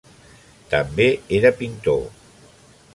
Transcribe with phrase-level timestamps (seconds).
[0.71, 1.05] També
[1.39, 2.05] era pintor.